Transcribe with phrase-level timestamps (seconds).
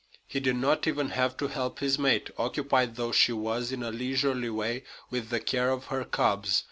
[0.25, 3.91] He did not even have to help his mate, occupied though she was, in a
[3.91, 4.81] leisurely way,
[5.11, 6.59] with the care of her cubs.